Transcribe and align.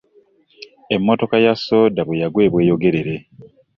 Emmotoka 0.95 1.35
y'asooda 1.43 2.01
bweyagwa 2.07 2.41
eBweyogerere 2.47 3.15